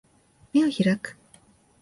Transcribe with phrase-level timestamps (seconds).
[0.53, 1.15] 眼を開く